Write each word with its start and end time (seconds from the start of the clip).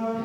the 0.00 0.21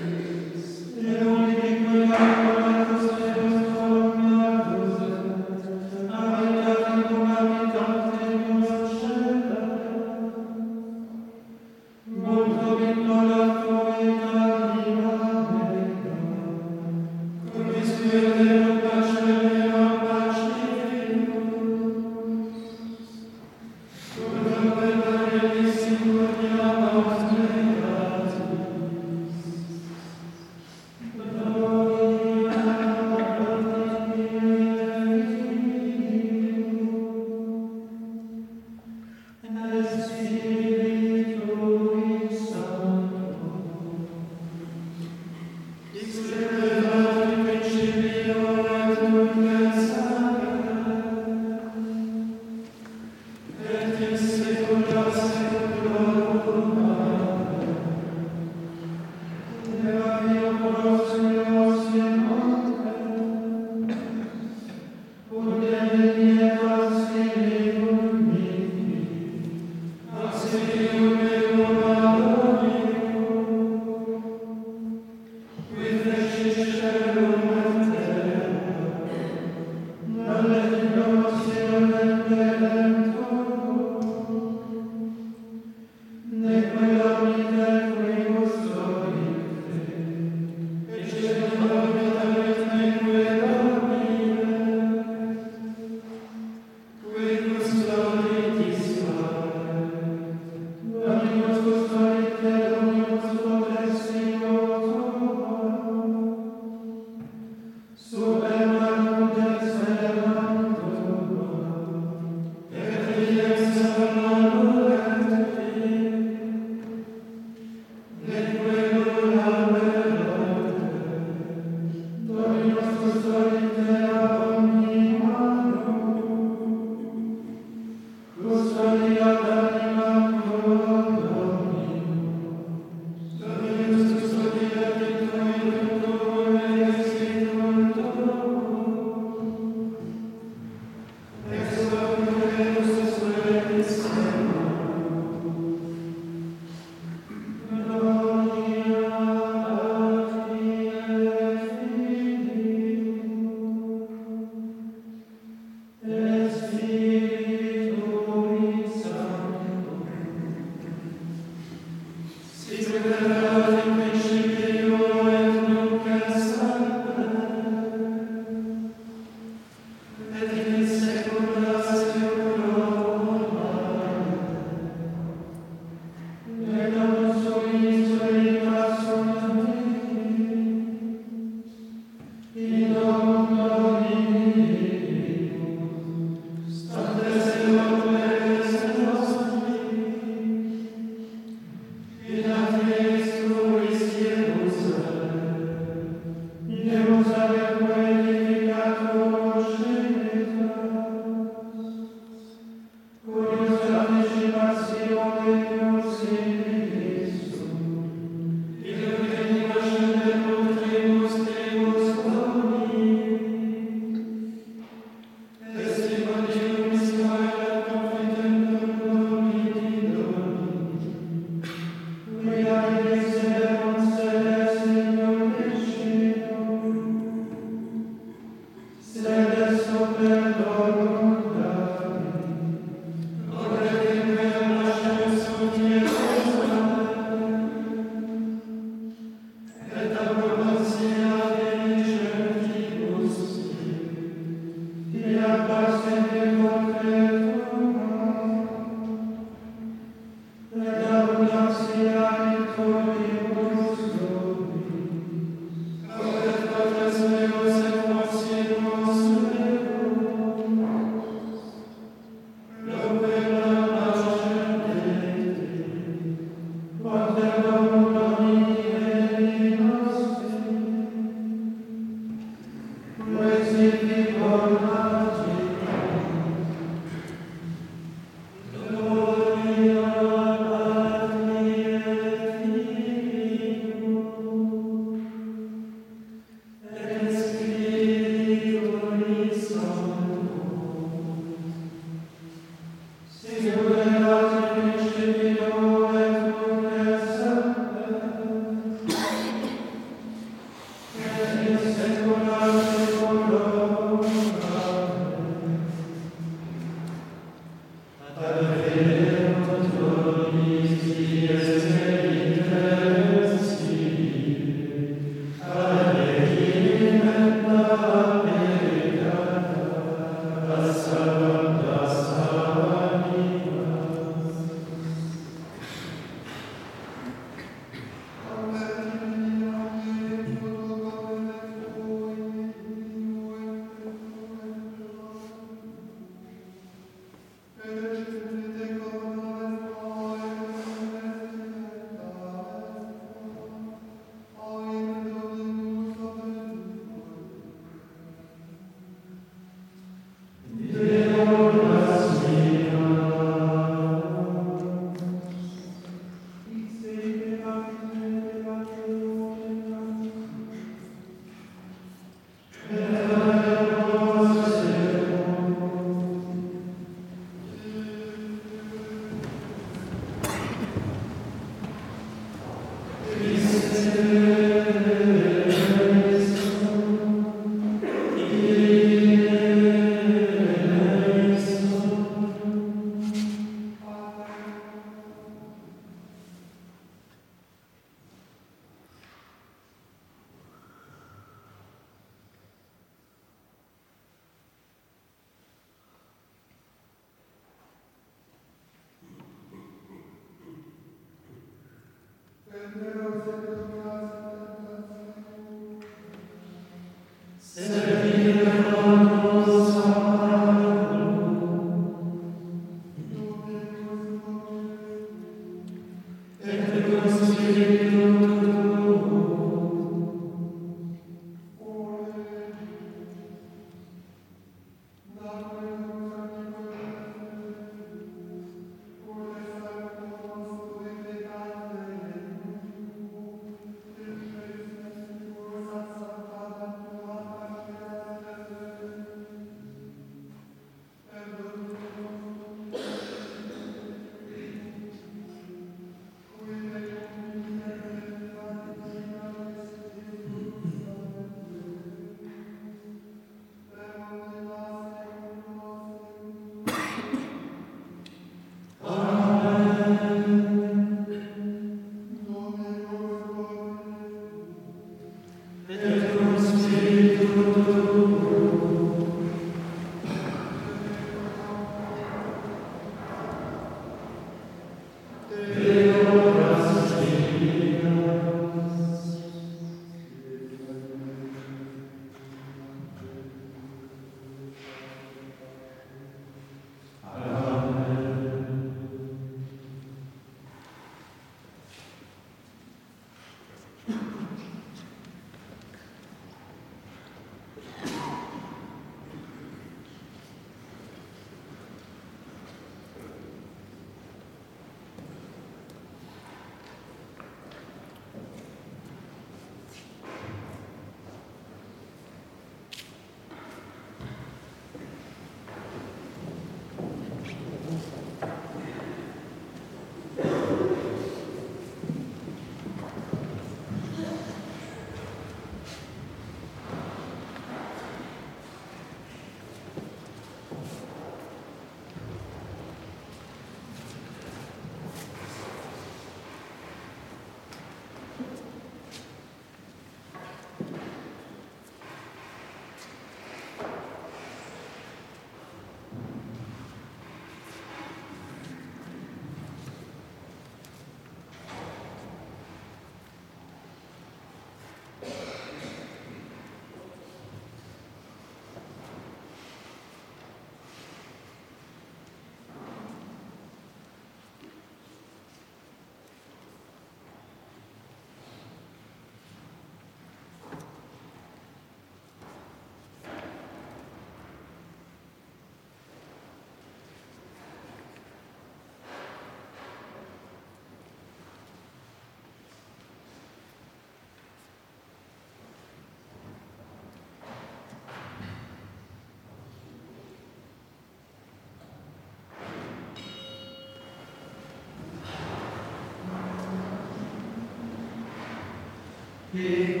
Que 599.54 600.00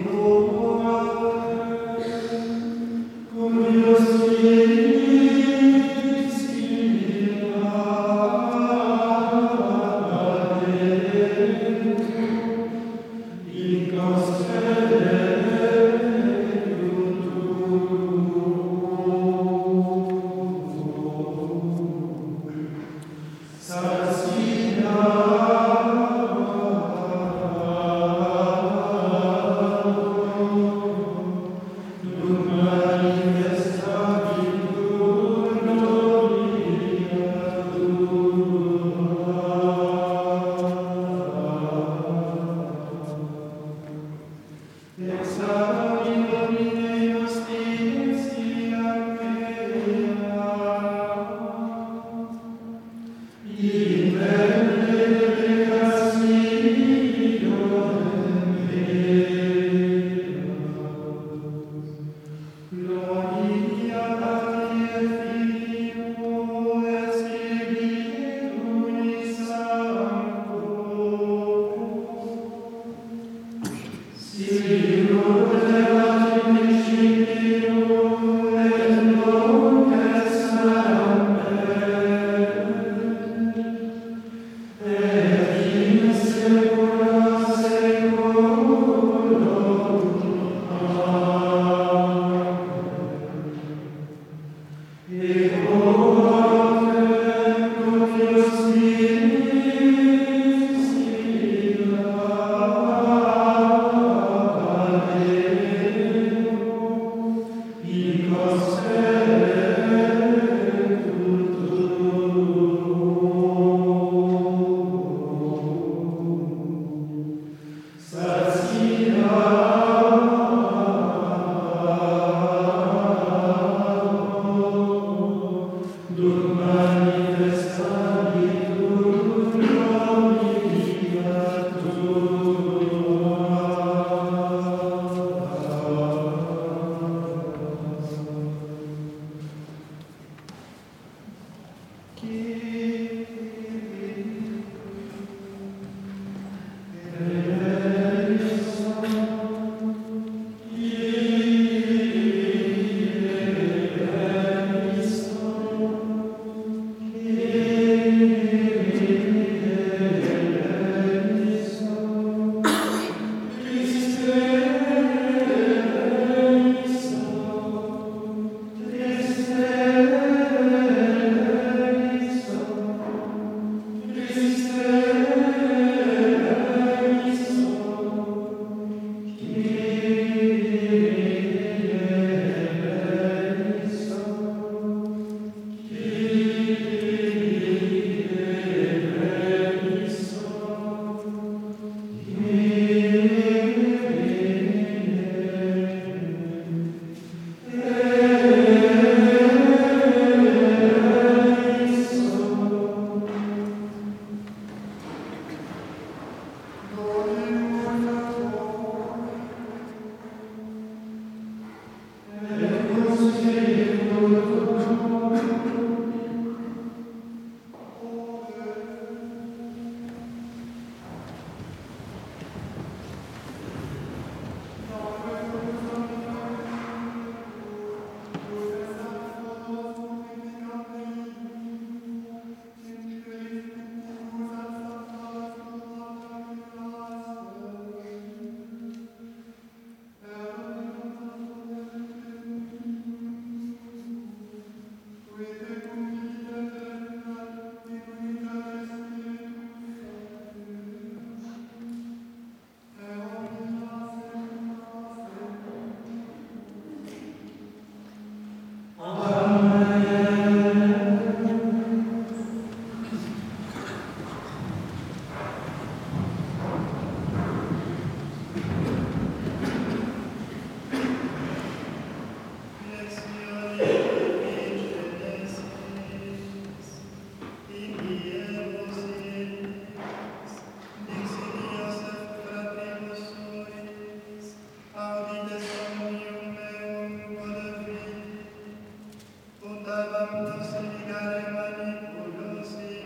Sancta 290.24 290.64
Sancta 290.64 291.20
Sancta 291.52 293.03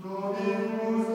Dominus 0.00 1.08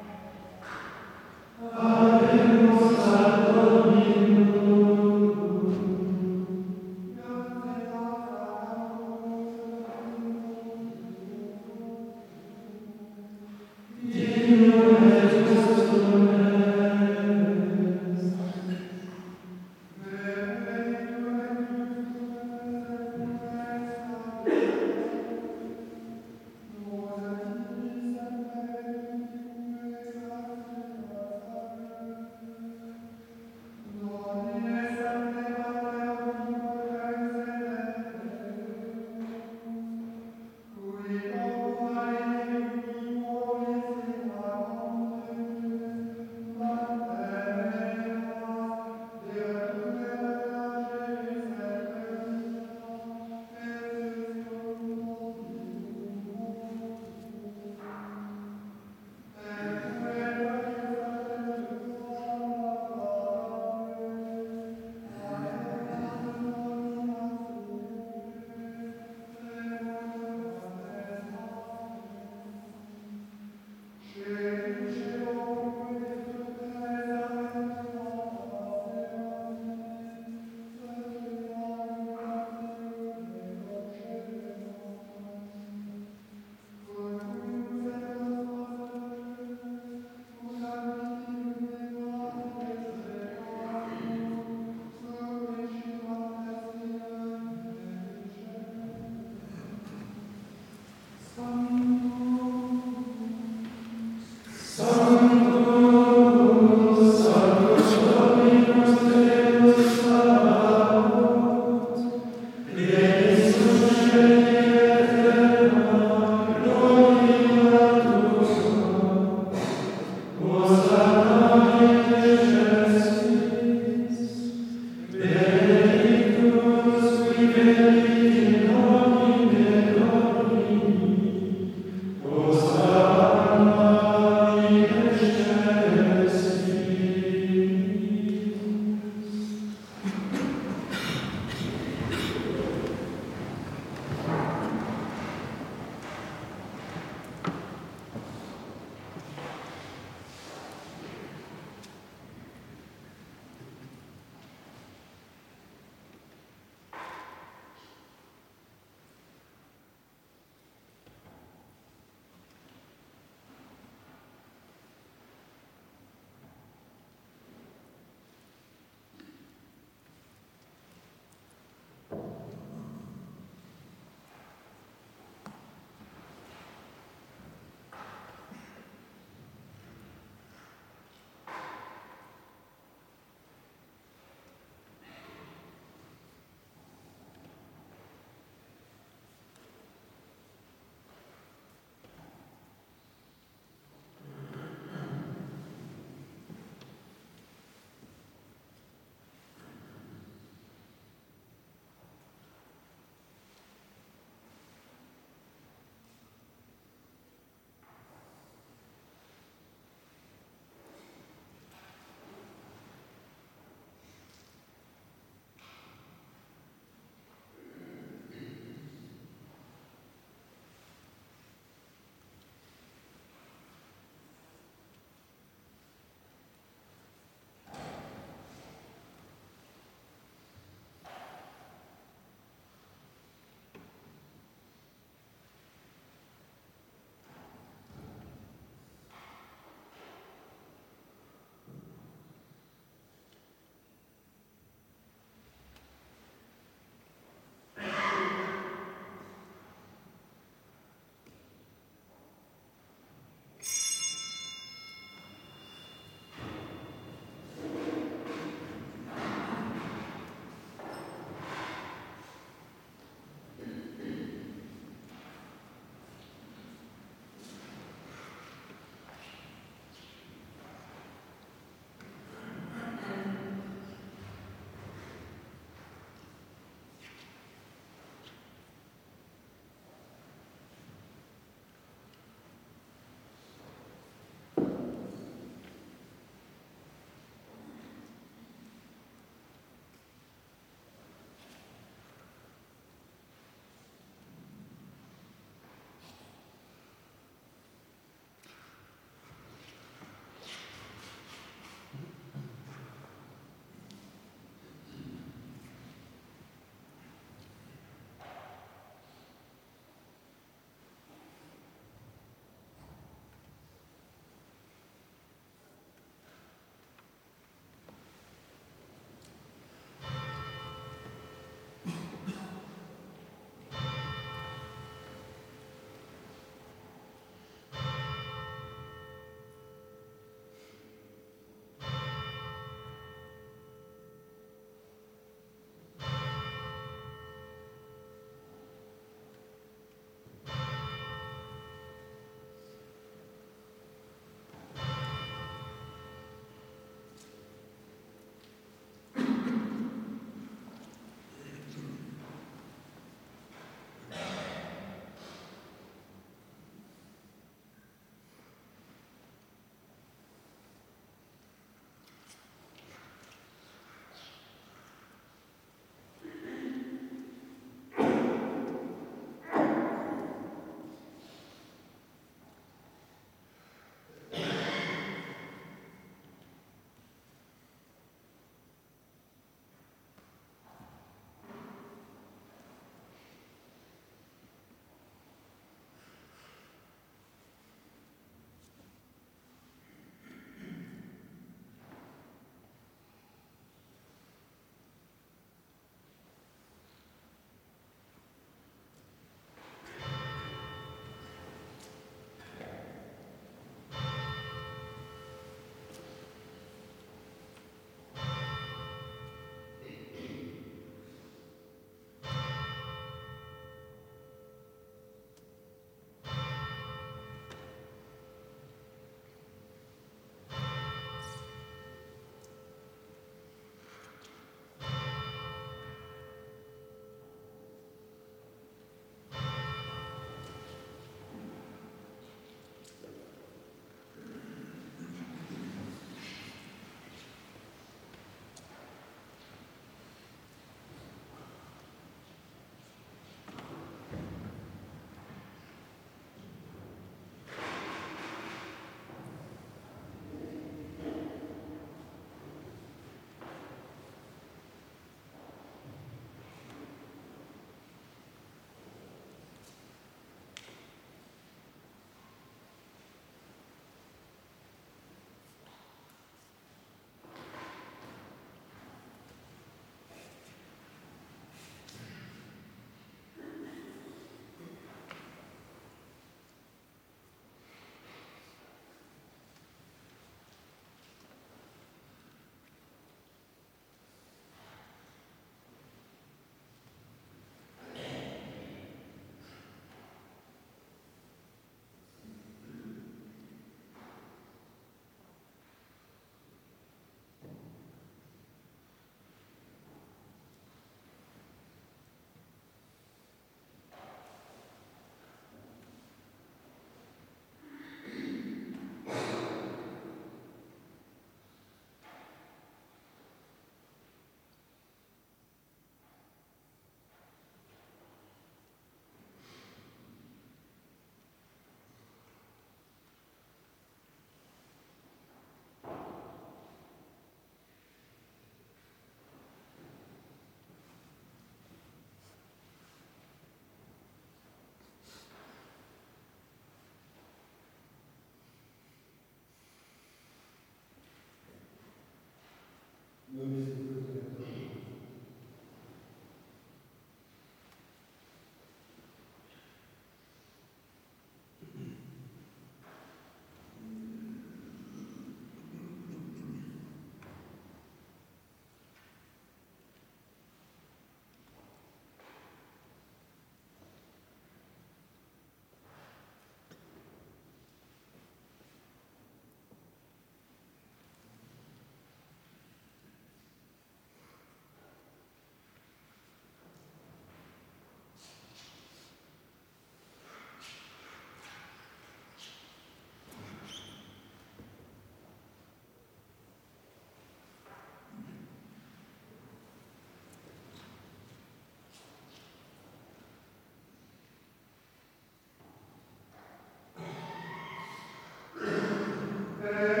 Amen. 599.71 600.00